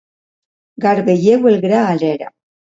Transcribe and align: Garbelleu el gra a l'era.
Garbelleu 0.85 1.45
el 1.51 1.61
gra 1.67 1.85
a 1.91 1.93
l'era. 2.01 2.33